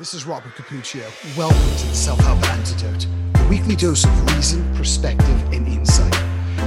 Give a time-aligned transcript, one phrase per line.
[0.00, 1.04] This is Robert Cappuccio.
[1.36, 6.14] Welcome to the Self Help Antidote, a weekly dose of reason, perspective, and insight,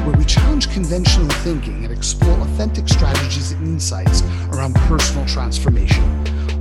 [0.05, 6.03] where we challenge conventional thinking and explore authentic strategies and insights around personal transformation.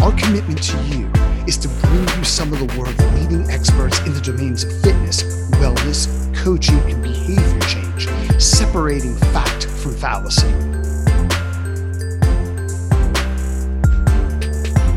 [0.00, 1.11] Our commitment to you
[1.46, 5.24] is to bring you some of the world's leading experts in the domains of fitness,
[5.56, 8.08] wellness, coaching, and behavior change,
[8.40, 10.71] separating fact from fallacy.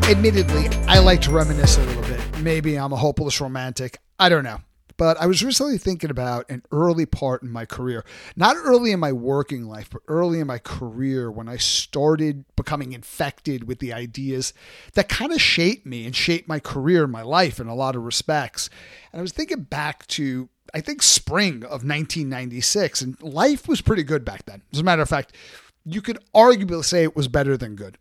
[0.08, 2.22] Admittedly, I like to reminisce a little bit.
[2.40, 3.98] Maybe I'm a hopeless romantic.
[4.20, 4.60] I don't know.
[4.98, 8.06] But I was recently thinking about an early part in my career.
[8.36, 12.94] Not early in my working life, but early in my career when I started becoming
[12.94, 14.54] infected with the ideas
[14.94, 17.96] that kind of shaped me and shaped my career and my life in a lot
[17.96, 18.70] of respects.
[19.12, 24.04] And I was thinking back to, I think, spring of 1996, and life was pretty
[24.04, 24.62] good back then.
[24.72, 25.36] As a matter of fact,
[25.84, 27.98] you could arguably say it was better than good.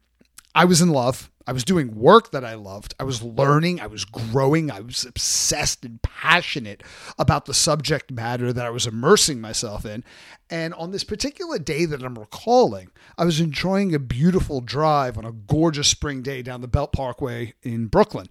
[0.54, 1.30] I was in love.
[1.46, 2.94] I was doing work that I loved.
[2.98, 3.80] I was learning.
[3.80, 4.70] I was growing.
[4.70, 6.82] I was obsessed and passionate
[7.18, 10.04] about the subject matter that I was immersing myself in.
[10.48, 15.24] And on this particular day that I'm recalling, I was enjoying a beautiful drive on
[15.24, 18.28] a gorgeous spring day down the Belt Parkway in Brooklyn.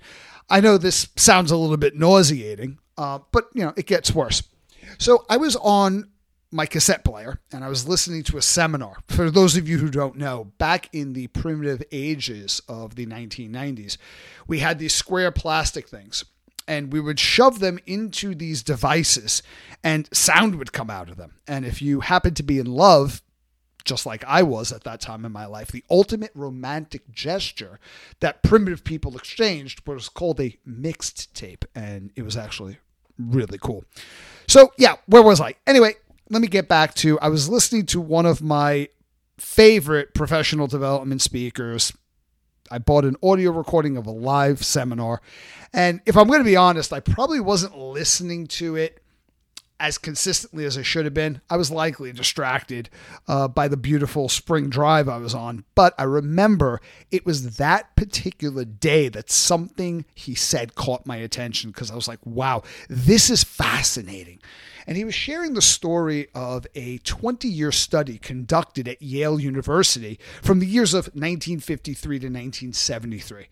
[0.49, 4.43] I know this sounds a little bit nauseating, uh, but you know it gets worse.
[4.97, 6.09] So I was on
[6.53, 8.97] my cassette player and I was listening to a seminar.
[9.07, 13.97] For those of you who don't know, back in the primitive ages of the 1990s,
[14.47, 16.23] we had these square plastic things
[16.67, 19.43] and we would shove them into these devices
[19.83, 21.33] and sound would come out of them.
[21.47, 23.21] And if you happened to be in love,
[23.83, 27.79] just like I was at that time in my life, the ultimate romantic gesture
[28.21, 31.65] that primitive people exchanged was called a mixed tape.
[31.75, 32.77] And it was actually
[33.17, 33.83] really cool.
[34.47, 35.55] So, yeah, where was I?
[35.67, 35.95] Anyway,
[36.33, 38.89] let me get back to I was listening to one of my
[39.37, 41.93] favorite professional development speakers.
[42.71, 45.21] I bought an audio recording of a live seminar.
[45.73, 49.02] And if I'm going to be honest, I probably wasn't listening to it
[49.83, 51.41] as consistently as I should have been.
[51.49, 52.89] I was likely distracted
[53.27, 56.79] uh, by the beautiful spring drive I was on, but I remember
[57.11, 62.07] it was that particular day that something he said caught my attention because I was
[62.07, 64.39] like, wow, this is fascinating.
[64.87, 70.17] And he was sharing the story of a 20 year study conducted at Yale University
[70.41, 73.47] from the years of 1953 to 1973.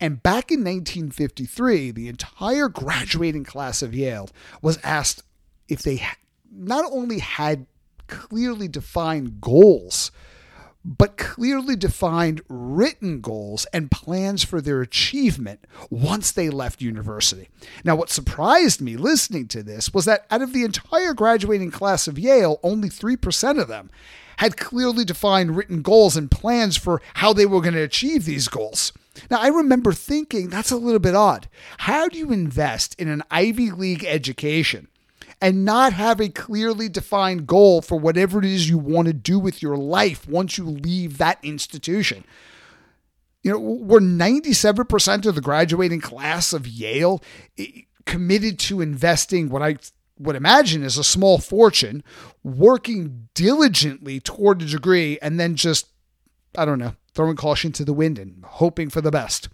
[0.00, 4.28] And back in 1953, the entire graduating class of Yale
[4.60, 5.22] was asked
[5.68, 6.02] if they
[6.50, 7.66] not only had
[8.06, 10.10] clearly defined goals
[10.86, 17.48] but clearly defined written goals and plans for their achievement once they left university.
[17.82, 22.06] Now, what surprised me listening to this was that out of the entire graduating class
[22.06, 23.90] of Yale, only 3% of them
[24.36, 28.46] had clearly defined written goals and plans for how they were going to achieve these
[28.46, 28.92] goals.
[29.30, 31.48] Now, I remember thinking that's a little bit odd.
[31.78, 34.88] How do you invest in an Ivy League education
[35.40, 39.38] and not have a clearly defined goal for whatever it is you want to do
[39.38, 42.24] with your life once you leave that institution.
[43.42, 47.22] You know, we're 97% of the graduating class of Yale
[47.58, 49.76] eh, committed to investing what I
[50.18, 52.02] would imagine is a small fortune,
[52.42, 55.88] working diligently toward a degree, and then just,
[56.56, 59.48] I don't know, throwing caution to the wind and hoping for the best.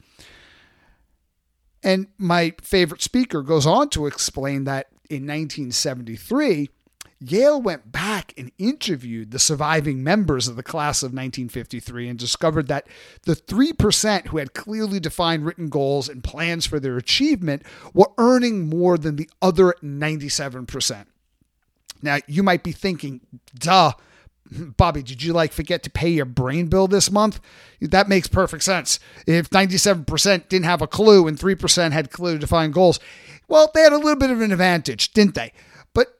[1.83, 6.69] And my favorite speaker goes on to explain that in 1973,
[7.21, 12.69] Yale went back and interviewed the surviving members of the class of 1953 and discovered
[12.69, 12.87] that
[13.23, 17.63] the 3% who had clearly defined written goals and plans for their achievement
[17.95, 21.07] were earning more than the other 97%.
[22.03, 23.21] Now, you might be thinking,
[23.55, 23.93] duh,
[24.77, 27.41] Bobby, did you like forget to pay your brain bill this month?
[27.81, 28.99] That makes perfect sense.
[29.27, 33.01] If 97% didn't have a clue and 3% had clearly defined goals,
[33.49, 35.53] well, they had a little bit of an advantage, didn't they?
[35.95, 36.19] But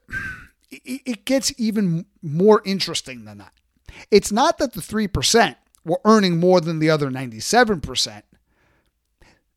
[0.71, 3.53] it gets even more interesting than that.
[4.09, 5.55] It's not that the 3%
[5.85, 8.23] were earning more than the other 97%.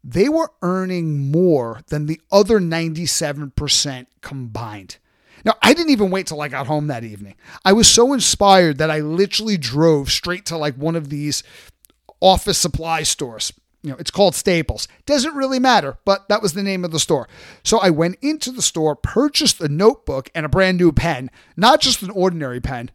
[0.05, 4.99] They were earning more than the other 97% combined.
[5.45, 7.35] Now, I didn't even wait till I got home that evening.
[7.65, 11.43] I was so inspired that I literally drove straight to like one of these
[12.21, 13.53] office supply stores.
[13.83, 14.89] You know, it's called Staples.
[15.05, 17.29] Doesn't really matter, but that was the name of the store.
[17.63, 21.81] So I went into the store, purchased a notebook and a brand new pen, not
[21.81, 22.91] just an ordinary pen,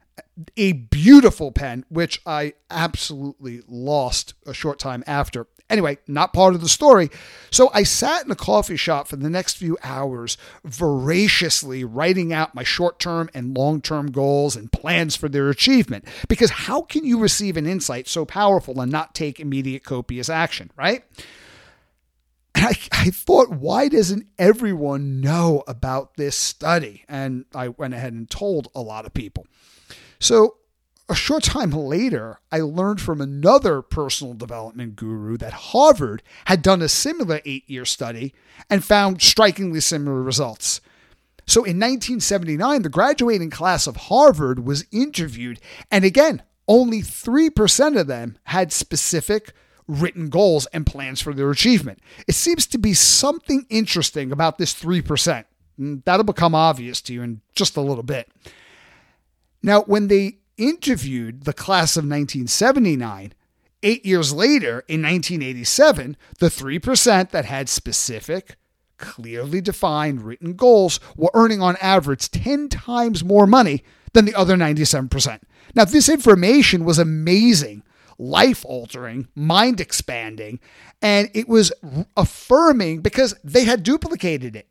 [0.57, 5.47] a beautiful pen, which I absolutely lost a short time after.
[5.69, 7.09] Anyway, not part of the story.
[7.49, 12.53] So I sat in a coffee shop for the next few hours, voraciously writing out
[12.53, 16.05] my short term and long term goals and plans for their achievement.
[16.27, 20.71] Because how can you receive an insight so powerful and not take immediate copious action,
[20.75, 21.05] right?
[22.53, 27.05] And I, I thought, why doesn't everyone know about this study?
[27.07, 29.47] And I went ahead and told a lot of people.
[30.21, 30.57] So
[31.09, 36.81] a short time later, I learned from another personal development guru that Harvard had done
[36.81, 38.33] a similar eight year study
[38.69, 40.79] and found strikingly similar results.
[41.47, 45.59] So in 1979, the graduating class of Harvard was interviewed,
[45.89, 49.53] and again, only 3% of them had specific
[49.87, 51.99] written goals and plans for their achievement.
[52.27, 55.45] It seems to be something interesting about this 3%.
[55.79, 58.29] Mm, that'll become obvious to you in just a little bit.
[59.63, 63.33] Now, when they interviewed the class of 1979,
[63.83, 68.57] eight years later, in 1987, the 3% that had specific,
[68.97, 74.55] clearly defined written goals were earning on average 10 times more money than the other
[74.55, 75.39] 97%.
[75.73, 77.83] Now, this information was amazing,
[78.17, 80.59] life altering, mind expanding,
[81.01, 81.71] and it was
[82.15, 84.67] affirming because they had duplicated it.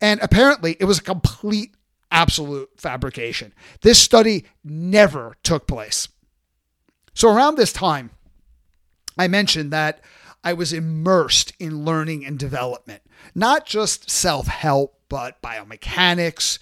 [0.00, 1.74] And apparently, it was a complete
[2.10, 3.52] absolute fabrication.
[3.82, 6.08] This study never took place.
[7.14, 8.10] So, around this time,
[9.18, 10.00] I mentioned that
[10.42, 13.02] I was immersed in learning and development,
[13.34, 16.58] not just self help, but biomechanics,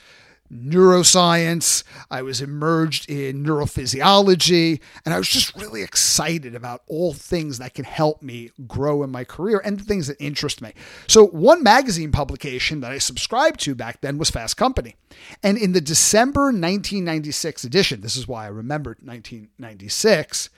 [0.52, 1.84] neuroscience.
[2.10, 7.74] I was immersed in neurophysiology, and I was just really excited about all things that
[7.74, 10.72] can help me grow in my career and the things that interest me.
[11.06, 14.96] So, one magazine publication that I subscribed to back then was Fast Company.
[15.42, 20.50] And in the December 1996 edition, this is why I remembered 1996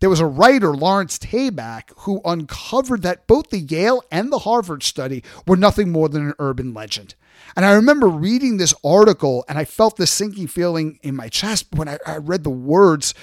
[0.00, 4.82] there was a writer, Lawrence Tabak, who uncovered that both the Yale and the Harvard
[4.82, 7.14] study were nothing more than an urban legend.
[7.56, 11.66] And I remember reading this article and I felt this sinking feeling in my chest
[11.72, 13.14] when I, I read the words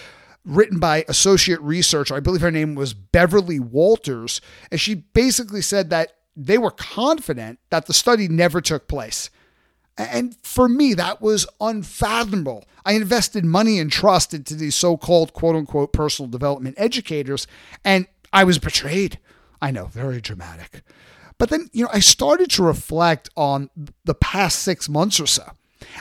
[0.43, 2.15] written by associate researcher.
[2.15, 4.41] I believe her name was Beverly Walters.
[4.69, 9.29] And she basically said that they were confident that the study never took place.
[9.97, 12.65] And for me, that was unfathomable.
[12.85, 17.47] I invested money and trust into these so called quote unquote personal development educators,
[17.83, 19.19] and I was betrayed.
[19.61, 20.83] I know, very dramatic.
[21.37, 23.69] But then, you know, I started to reflect on
[24.03, 25.51] the past six months or so.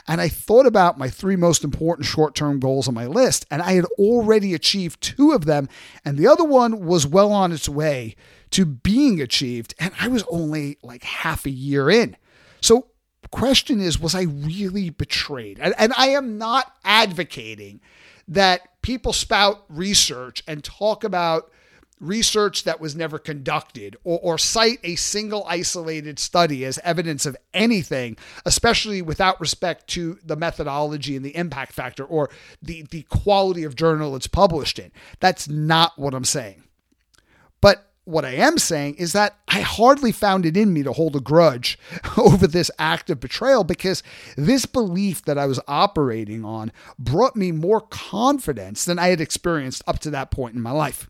[0.07, 3.63] And I thought about my three most important short term goals on my list, and
[3.63, 5.69] I had already achieved two of them,
[6.05, 8.17] and the other one was well on its way
[8.51, 12.17] to being achieved, and I was only like half a year in.
[12.61, 12.89] So,
[13.35, 15.59] question is, was I really betrayed?
[15.59, 17.81] And, and I am not advocating
[18.29, 21.51] that people spout research and talk about
[21.99, 27.37] research that was never conducted or, or, cite a single isolated study as evidence of
[27.53, 28.17] anything,
[28.47, 32.31] especially without respect to the methodology and the impact factor or
[32.63, 34.93] the, the quality of journal it's published in.
[35.19, 36.63] That's not what I'm saying.
[37.61, 41.17] But what I am saying is that I hardly found it in me to hold
[41.17, 41.79] a grudge
[42.17, 44.03] over this act of betrayal because
[44.37, 49.83] this belief that I was operating on brought me more confidence than I had experienced
[49.87, 51.09] up to that point in my life.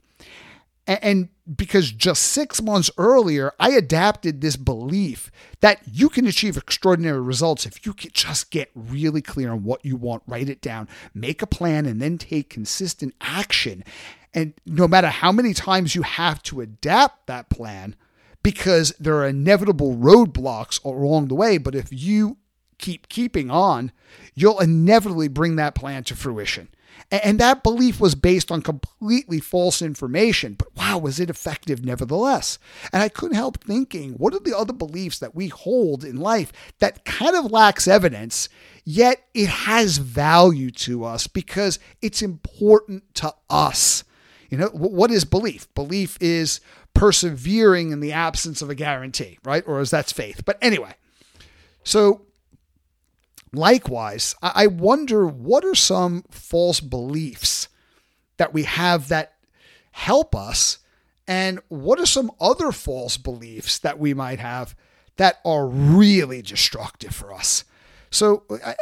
[0.87, 5.31] And because just six months earlier, I adapted this belief
[5.61, 9.83] that you can achieve extraordinary results if you can just get really clear on what
[9.83, 13.83] you want, write it down, make a plan, and then take consistent action.
[14.35, 17.95] And no matter how many times you have to adapt that plan,
[18.43, 22.37] because there are inevitable roadblocks along the way, but if you
[22.79, 23.93] keep keeping on,
[24.35, 26.69] you'll inevitably bring that plan to fruition.
[27.11, 32.59] And that belief was based on completely false information, but wow, was it effective nevertheless?
[32.93, 36.53] And I couldn't help thinking, what are the other beliefs that we hold in life
[36.79, 38.49] that kind of lacks evidence,
[38.85, 44.05] yet it has value to us because it's important to us?
[44.55, 45.73] You know, what is belief?
[45.75, 46.61] Belief is
[46.95, 49.65] persevering in the absence of a guarantee, right?
[49.67, 50.43] Or as that's faith.
[50.45, 50.95] But anyway,
[51.83, 52.27] so
[53.55, 57.69] Likewise, I wonder what are some false beliefs
[58.37, 59.35] that we have that
[59.93, 60.79] help us,
[61.29, 64.75] and what are some other false beliefs that we might have
[65.17, 67.65] that are really destructive for us?
[68.11, 68.75] So I,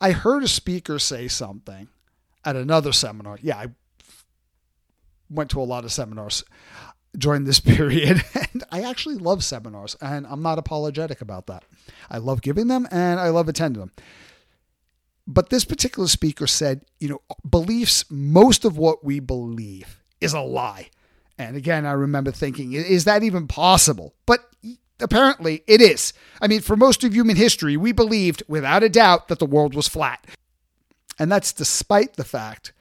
[0.00, 1.88] I heard a speaker say something
[2.44, 3.38] at another seminar.
[3.42, 3.66] Yeah, I
[5.30, 6.44] went to a lot of seminars
[7.16, 8.22] during this period.
[8.34, 11.64] And I actually love seminars, and I'm not apologetic about that.
[12.10, 13.92] I love giving them and I love attending them.
[15.26, 20.40] But this particular speaker said, you know, beliefs, most of what we believe is a
[20.40, 20.88] lie.
[21.36, 24.14] And again, I remember thinking, is that even possible?
[24.24, 24.40] But
[25.00, 26.14] apparently it is.
[26.40, 29.74] I mean, for most of human history, we believed without a doubt that the world
[29.74, 30.26] was flat.
[31.18, 32.72] And that's despite the fact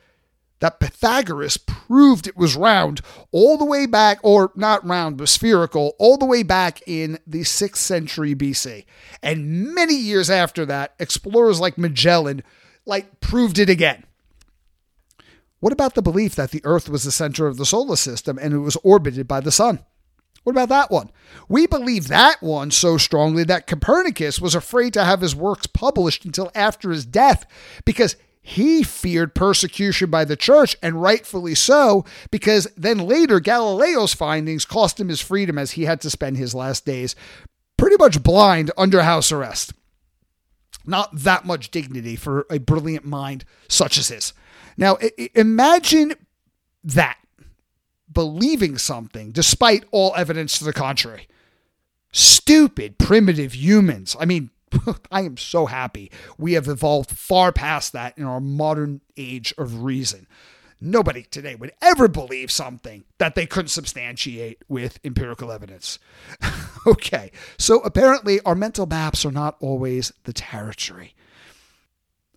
[0.59, 3.01] that Pythagoras proved it was round
[3.31, 7.41] all the way back, or not round, but spherical, all the way back in the
[7.41, 8.85] 6th century BC.
[9.21, 12.43] And many years after that, explorers like Magellan
[12.85, 14.03] like proved it again.
[15.59, 18.53] What about the belief that the Earth was the center of the solar system and
[18.53, 19.79] it was orbited by the sun?
[20.43, 21.11] What about that one?
[21.49, 26.23] We believe that one so strongly that Copernicus was afraid to have his works published
[26.23, 27.45] until after his death
[27.83, 28.15] because
[28.47, 35.01] he feared persecution by the church, and rightfully so, because then later Galileo's findings cost
[35.01, 37.13] him his freedom as he had to spend his last days
[37.75, 39.73] pretty much blind under house arrest.
[40.85, 44.31] Not that much dignity for a brilliant mind such as his.
[44.77, 44.97] Now,
[45.35, 46.13] imagine
[46.85, 47.17] that
[48.09, 51.27] believing something despite all evidence to the contrary.
[52.13, 54.15] Stupid, primitive humans.
[54.17, 54.51] I mean,
[55.11, 59.83] I am so happy we have evolved far past that in our modern age of
[59.83, 60.27] reason.
[60.79, 65.97] Nobody today would ever believe something that they couldn't substantiate with empirical evidence.
[66.87, 71.15] okay, so apparently our mental maps are not always the territory.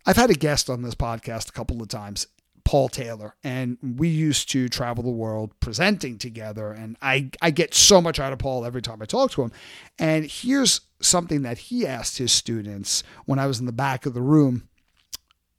[0.07, 2.25] I've had a guest on this podcast a couple of times,
[2.63, 6.71] Paul Taylor, and we used to travel the world presenting together.
[6.71, 9.51] And I, I get so much out of Paul every time I talk to him.
[9.99, 14.13] And here's something that he asked his students when I was in the back of
[14.13, 14.67] the room.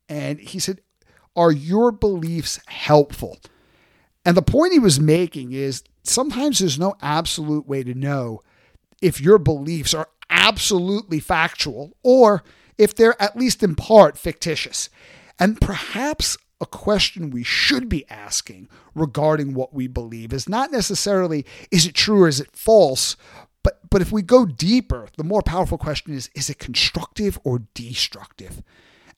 [0.09, 0.81] And he said,
[1.35, 3.39] Are your beliefs helpful?
[4.25, 8.41] And the point he was making is sometimes there's no absolute way to know
[9.01, 12.43] if your beliefs are absolutely factual or
[12.77, 14.89] if they're at least in part fictitious.
[15.39, 21.45] And perhaps a question we should be asking regarding what we believe is not necessarily
[21.69, 23.15] is it true or is it false,
[23.61, 27.63] but but if we go deeper, the more powerful question is is it constructive or
[27.75, 28.63] destructive?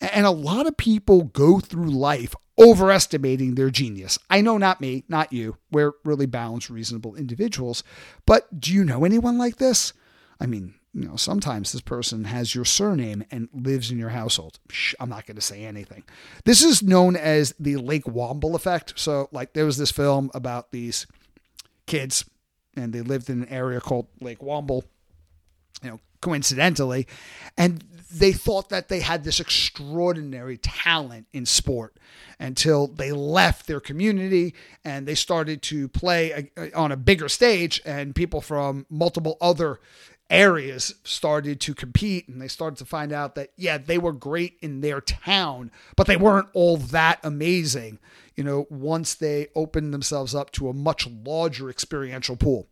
[0.02, 4.20] And a lot of people go through life overestimating their genius.
[4.30, 5.58] I know not me, not you.
[5.72, 7.84] We're really balanced, reasonable individuals.
[8.25, 9.94] But do you know anyone like this?
[10.40, 14.60] I mean, you know, sometimes this person has your surname and lives in your household.
[14.70, 16.04] Shh, I'm not going to say anything.
[16.46, 18.94] This is known as the Lake Wobegon effect.
[18.96, 21.06] So, like, there was this film about these
[21.86, 22.24] kids,
[22.78, 24.84] and they lived in an area called Lake Wobegon,
[25.84, 27.08] you know, coincidentally,
[27.58, 31.98] and they thought that they had this extraordinary talent in sport
[32.40, 34.54] until they left their community
[34.86, 39.80] and they started to play on a bigger stage and people from multiple other
[40.29, 44.58] areas started to compete and they started to find out that yeah they were great
[44.60, 48.00] in their town but they weren't all that amazing
[48.36, 52.67] you know once they opened themselves up to a much larger experiential pool.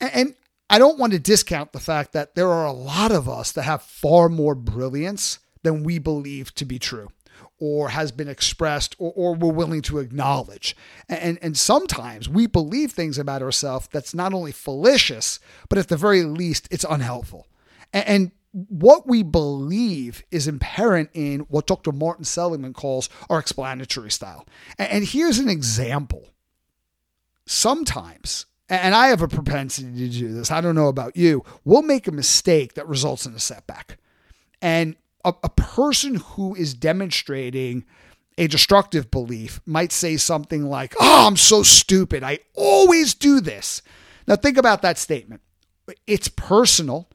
[0.00, 0.34] And
[0.70, 3.62] i don't want to discount the fact that there are a lot of us that
[3.62, 7.10] have far more brilliance than we believe to be true
[7.58, 10.76] or has been expressed or, or we're willing to acknowledge.
[11.08, 15.96] And, and sometimes we believe things about ourselves that's not only fallacious, but at the
[15.96, 17.46] very least, it's unhelpful.
[17.92, 18.30] And, and
[18.68, 21.92] what we believe is inherent in what Dr.
[21.92, 24.46] Martin Seligman calls our explanatory style.
[24.78, 26.30] And here's an example.
[27.46, 31.82] Sometimes, and I have a propensity to do this, I don't know about you, we'll
[31.82, 33.98] make a mistake that results in a setback.
[34.62, 37.84] And a, a person who is demonstrating
[38.38, 42.22] a destructive belief might say something like, Oh, I'm so stupid.
[42.22, 43.82] I always do this.
[44.26, 45.42] Now, think about that statement.
[46.06, 47.08] It's personal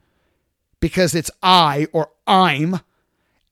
[0.79, 2.81] because it's I or I'm.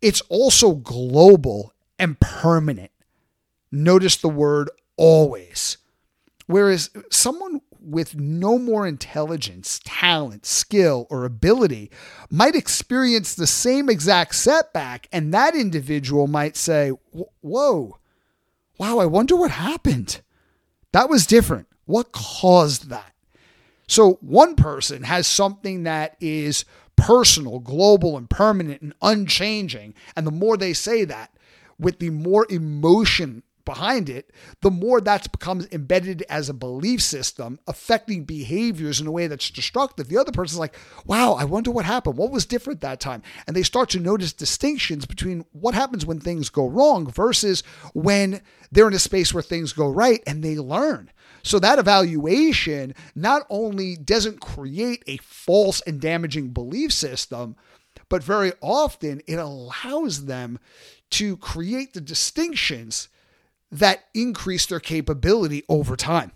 [0.01, 2.91] It's also global and permanent.
[3.71, 5.77] Notice the word always.
[6.47, 11.91] Whereas someone with no more intelligence, talent, skill, or ability
[12.29, 16.91] might experience the same exact setback, and that individual might say,
[17.41, 17.98] Whoa,
[18.77, 20.22] wow, I wonder what happened.
[20.91, 21.67] That was different.
[21.86, 23.13] What caused that?
[23.88, 26.63] So, one person has something that is
[26.96, 29.96] personal, global, and permanent and unchanging.
[30.15, 31.34] And the more they say that,
[31.79, 37.59] with the more emotion behind it, the more that becomes embedded as a belief system,
[37.67, 40.09] affecting behaviors in a way that's destructive.
[40.09, 42.17] The other person's like, wow, I wonder what happened.
[42.17, 43.21] What was different that time?
[43.45, 47.61] And they start to notice distinctions between what happens when things go wrong versus
[47.93, 51.11] when they're in a space where things go right and they learn.
[51.43, 57.55] So that evaluation not only doesn't create a false and damaging belief system,
[58.09, 60.57] but very often it allows them
[61.11, 63.09] to create the distinctions
[63.71, 66.31] that increase their capability over time.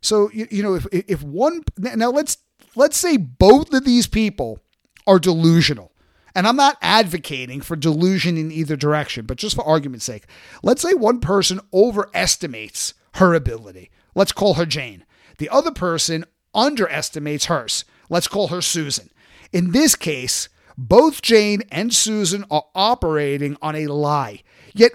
[0.00, 2.38] So you, you know if if one now let's
[2.76, 4.60] let's say both of these people
[5.06, 5.92] are delusional
[6.34, 10.26] And I'm not advocating for delusion in either direction, but just for argument's sake,
[10.62, 13.90] let's say one person overestimates her ability.
[14.14, 15.04] Let's call her Jane.
[15.38, 17.84] The other person underestimates hers.
[18.08, 19.10] Let's call her Susan.
[19.52, 24.42] In this case, both Jane and Susan are operating on a lie.
[24.74, 24.92] Yet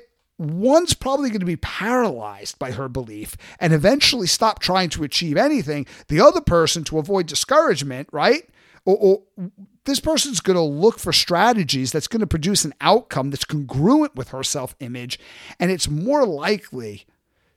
[0.51, 5.37] one's probably going to be paralyzed by her belief and eventually stop trying to achieve
[5.37, 5.85] anything.
[6.07, 8.49] The other person, to avoid discouragement, right?
[8.85, 9.21] Or, or
[9.85, 14.15] this person's going to look for strategies that's going to produce an outcome that's congruent
[14.15, 15.19] with her self image.
[15.59, 17.05] And it's more likely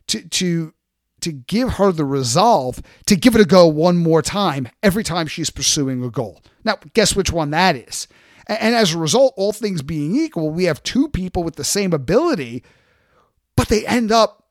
[0.09, 0.75] to, to,
[1.21, 5.27] to give her the resolve to give it a go one more time every time
[5.27, 6.43] she's pursuing a goal.
[6.65, 8.09] Now, guess which one that is?
[8.49, 11.93] And as a result, all things being equal, we have two people with the same
[11.93, 12.63] ability,
[13.57, 14.45] but they end up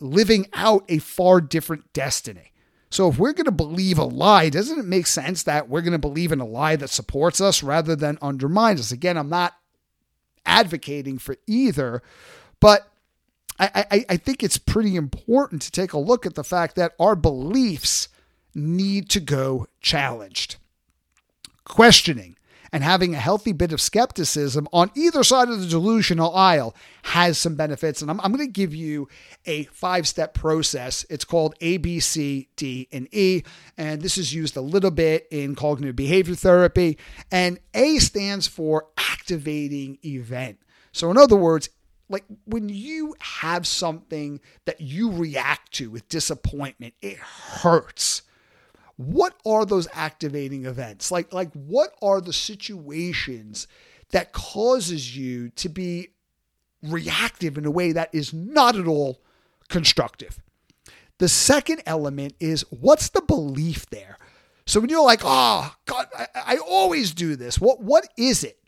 [0.00, 2.52] living out a far different destiny.
[2.90, 5.92] So if we're going to believe a lie, doesn't it make sense that we're going
[5.92, 8.92] to believe in a lie that supports us rather than undermines us?
[8.92, 9.54] Again, I'm not
[10.44, 12.02] advocating for either,
[12.60, 12.90] but
[13.58, 16.92] I, I, I think it's pretty important to take a look at the fact that
[17.00, 18.08] our beliefs
[18.54, 20.56] need to go challenged.
[21.64, 22.36] Questioning
[22.72, 27.36] and having a healthy bit of skepticism on either side of the delusional aisle has
[27.36, 28.00] some benefits.
[28.00, 29.08] And I'm, I'm going to give you
[29.44, 31.04] a five step process.
[31.10, 33.42] It's called A, B, C, D, and E.
[33.76, 36.98] And this is used a little bit in cognitive behavior therapy.
[37.30, 40.58] And A stands for activating event.
[40.92, 41.68] So, in other words,
[42.08, 48.22] like when you have something that you react to with disappointment, it hurts
[48.96, 51.10] what are those activating events?
[51.10, 53.66] Like like what are the situations
[54.10, 56.08] that causes you to be
[56.82, 59.22] reactive in a way that is not at all
[59.68, 60.40] constructive?
[61.18, 64.18] The second element is what's the belief there?
[64.66, 67.60] So when you're like, oh God, I, I always do this.
[67.60, 68.58] What what is it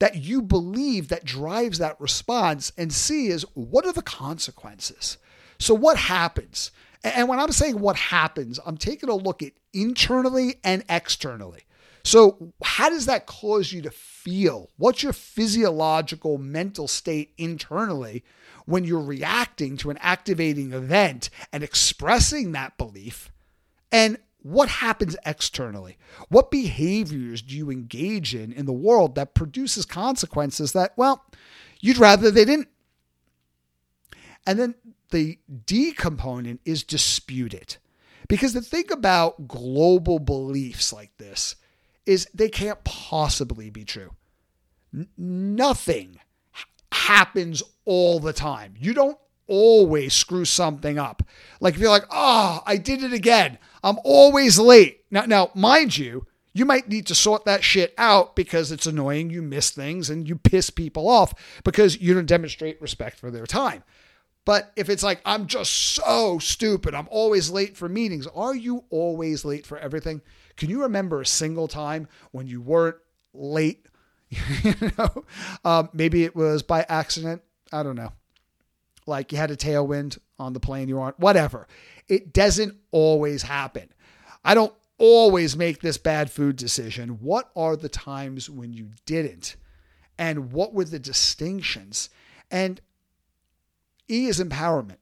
[0.00, 2.72] that you believe that drives that response?
[2.76, 5.18] And C is what are the consequences?
[5.58, 6.70] So what happens?
[7.04, 11.64] And when I'm saying what happens, I'm taking a look at internally and externally.
[12.02, 14.70] So, how does that cause you to feel?
[14.76, 18.24] What's your physiological mental state internally
[18.66, 23.30] when you're reacting to an activating event and expressing that belief?
[23.92, 25.96] And what happens externally?
[26.28, 31.24] What behaviors do you engage in in the world that produces consequences that, well,
[31.80, 32.68] you'd rather they didn't?
[34.46, 34.74] And then
[35.14, 37.76] the D component is disputed.
[38.26, 41.54] Because the thing about global beliefs like this
[42.04, 44.10] is they can't possibly be true.
[44.92, 46.18] N- nothing
[46.90, 48.74] happens all the time.
[48.76, 51.22] You don't always screw something up.
[51.60, 53.58] Like if you're like, oh, I did it again.
[53.84, 55.04] I'm always late.
[55.12, 59.30] Now, now, mind you, you might need to sort that shit out because it's annoying.
[59.30, 63.46] You miss things and you piss people off because you don't demonstrate respect for their
[63.46, 63.84] time.
[64.44, 68.84] But if it's like, I'm just so stupid, I'm always late for meetings, are you
[68.90, 70.20] always late for everything?
[70.56, 72.96] Can you remember a single time when you weren't
[73.32, 73.86] late?
[74.62, 75.24] you know,
[75.64, 77.42] um, maybe it was by accident.
[77.72, 78.12] I don't know.
[79.06, 81.66] Like you had a tailwind on the plane you were on, whatever.
[82.08, 83.88] It doesn't always happen.
[84.44, 87.10] I don't always make this bad food decision.
[87.20, 89.56] What are the times when you didn't?
[90.18, 92.10] And what were the distinctions?
[92.50, 92.80] And
[94.08, 94.98] E is empowerment.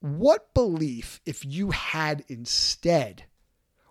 [0.00, 3.24] What belief, if you had instead,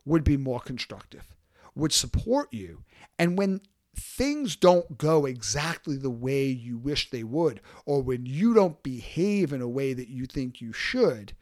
[0.05, 1.35] would be more constructive,
[1.73, 2.83] would support you?
[3.17, 3.61] And when
[3.95, 9.51] things don't go exactly the way you wish they would, or when you don't behave
[9.51, 11.33] in a way that you think you should,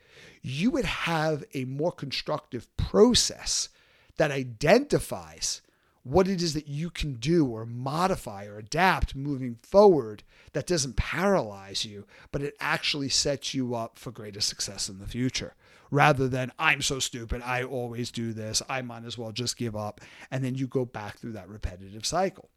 [0.41, 3.69] you would have a more constructive process
[4.17, 5.62] that identifies
[6.04, 10.98] what it is that you can do or modify or adapt moving forward that doesn't
[10.98, 15.56] paralyze you, but it actually sets you up for greater success in the future.
[15.92, 19.76] Rather than, I'm so stupid, I always do this, I might as well just give
[19.76, 20.02] up.
[20.32, 22.50] And then you go back through that repetitive cycle.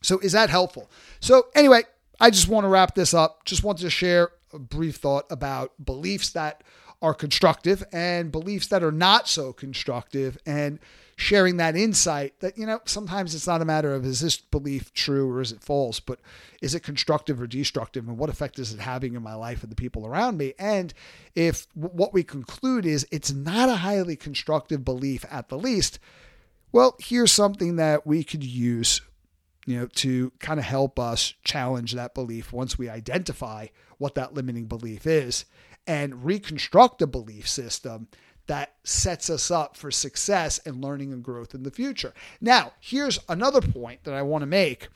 [0.00, 0.90] So, is that helpful?
[1.20, 1.82] So, anyway,
[2.18, 3.44] I just want to wrap this up.
[3.44, 6.64] Just wanted to share a brief thought about beliefs that
[7.02, 10.78] are constructive and beliefs that are not so constructive and
[11.16, 14.92] sharing that insight that, you know, sometimes it's not a matter of is this belief
[14.94, 16.20] true or is it false, but
[16.62, 19.70] is it constructive or destructive and what effect is it having in my life and
[19.70, 20.54] the people around me?
[20.58, 20.94] And
[21.34, 25.98] if what we conclude is it's not a highly constructive belief at the least,
[26.70, 29.02] well, here's something that we could use
[29.66, 33.66] you know, to kind of help us challenge that belief once we identify
[33.98, 35.44] what that limiting belief is
[35.86, 38.08] and reconstruct a belief system
[38.46, 42.12] that sets us up for success and learning and growth in the future.
[42.40, 44.88] Now, here's another point that I want to make.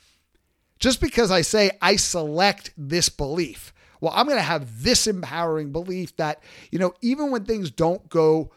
[0.78, 5.72] Just because I say I select this belief, well, I'm going to have this empowering
[5.72, 8.50] belief that, you know, even when things don't go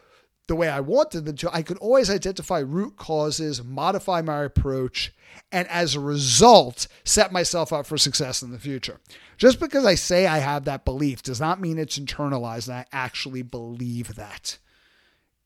[0.50, 5.14] the way I wanted them to, I could always identify root causes, modify my approach,
[5.52, 8.98] and as a result, set myself up for success in the future.
[9.36, 12.86] Just because I say I have that belief does not mean it's internalized and I
[12.90, 14.58] actually believe that.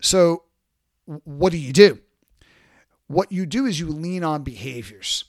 [0.01, 0.45] So,
[1.05, 1.99] what do you do?
[3.07, 5.27] What you do is you lean on behaviors.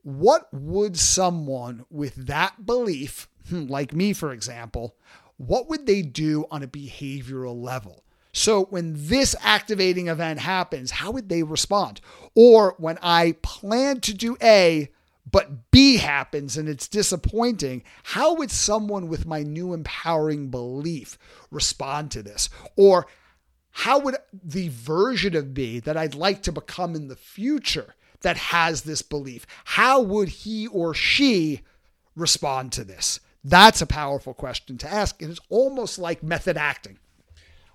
[0.00, 4.96] What would someone with that belief, hmm, like me, for example,
[5.36, 8.02] what would they do on a behavioral level?
[8.32, 12.00] So when this activating event happens, how would they respond?
[12.34, 14.90] Or when I plan to do A,
[15.30, 21.18] but B happens and it's disappointing, how would someone with my new empowering belief
[21.50, 22.48] respond to this?
[22.76, 23.06] Or
[23.70, 28.36] how would the version of me that I'd like to become in the future that
[28.36, 31.60] has this belief, how would he or she
[32.16, 33.20] respond to this?
[33.44, 35.22] That's a powerful question to ask.
[35.22, 36.98] And it's almost like method acting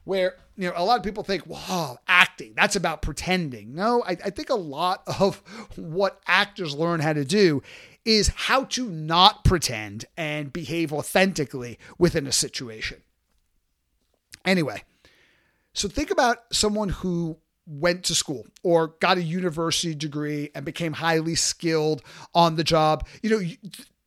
[0.03, 3.73] where you know a lot of people think wow acting that's about pretending.
[3.73, 5.41] No I, I, think a lot of
[5.75, 7.61] what actors learn how to do
[8.05, 13.01] is how to not pretend and behave authentically within a situation.
[14.45, 14.83] Anyway
[15.73, 20.93] so think about someone who went to school or got a university degree and became
[20.93, 22.03] highly skilled
[22.35, 23.07] on the job.
[23.21, 23.41] You know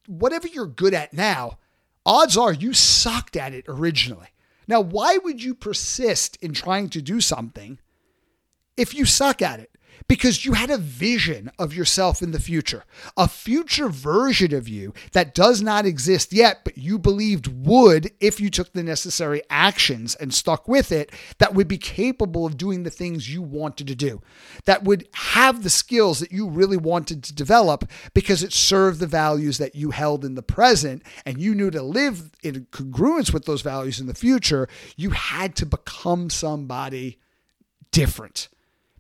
[0.07, 1.59] whatever you're good at now
[2.05, 4.29] odds are you sucked at it originally
[4.68, 7.79] now, why would you persist in trying to do something
[8.76, 9.70] if you suck at it?
[10.09, 12.85] Because you had a vision of yourself in the future,
[13.16, 18.40] a future version of you that does not exist yet, but you believed would if
[18.40, 22.83] you took the necessary actions and stuck with it, that would be capable of doing
[22.83, 24.20] the things you wanted to do,
[24.64, 29.07] that would have the skills that you really wanted to develop because it served the
[29.07, 33.44] values that you held in the present and you knew to live in congruence with
[33.44, 37.18] those values in the future, you had to become somebody
[37.90, 38.49] different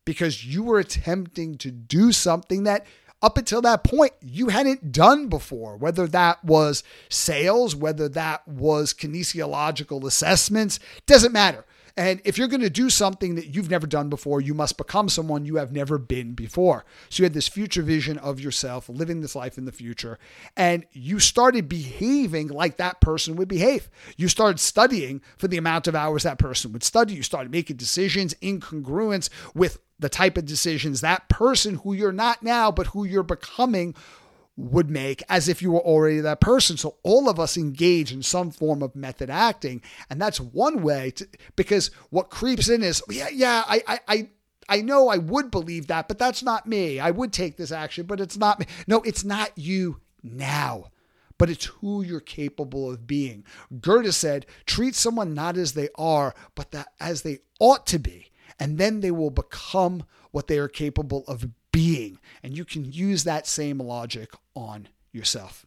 [0.06, 2.86] because you were attempting to do something that
[3.20, 8.94] up until that point you hadn't done before, whether that was sales, whether that was
[8.94, 11.66] kinesiological assessments, doesn't matter.
[11.96, 15.08] And if you're going to do something that you've never done before, you must become
[15.08, 16.84] someone you have never been before.
[17.08, 20.18] So you had this future vision of yourself, living this life in the future,
[20.56, 23.88] and you started behaving like that person would behave.
[24.16, 27.14] You started studying for the amount of hours that person would study.
[27.14, 32.12] You started making decisions in congruence with the type of decisions that person who you're
[32.12, 33.94] not now, but who you're becoming
[34.56, 36.76] would make as if you were already that person.
[36.76, 39.82] So all of us engage in some form of method acting.
[40.08, 44.28] And that's one way to, because what creeps in is, yeah, yeah, I, I, I,
[44.68, 46.98] I know I would believe that, but that's not me.
[46.98, 48.66] I would take this action, but it's not me.
[48.86, 50.86] No, it's not you now,
[51.38, 53.44] but it's who you're capable of being.
[53.80, 58.32] Goethe said, treat someone not as they are, but that as they ought to be
[58.58, 62.18] and then they will become what they are capable of being.
[62.42, 65.66] And you can use that same logic on yourself.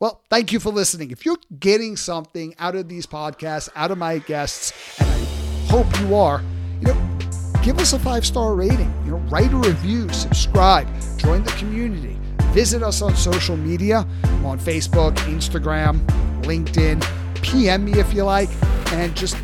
[0.00, 1.10] Well, thank you for listening.
[1.10, 5.18] If you're getting something out of these podcasts, out of my guests, and I
[5.66, 6.42] hope you are,
[6.80, 7.18] you know,
[7.62, 8.90] give us a five star rating.
[9.04, 10.88] You know, write a review, subscribe,
[11.18, 12.18] join the community.
[12.54, 14.06] Visit us on social media.
[14.24, 16.00] I'm on Facebook, Instagram,
[16.44, 17.04] LinkedIn.
[17.42, 18.48] PM me if you like,
[18.94, 19.36] and just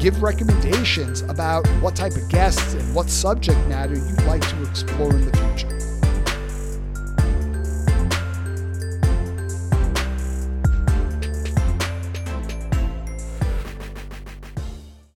[0.00, 5.10] give recommendations about what type of guests and what subject matter you'd like to explore
[5.10, 5.49] in the future.